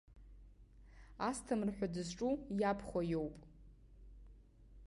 [1.27, 3.37] Асҭамыр ҳәа дызҿу иабхәа иоуп.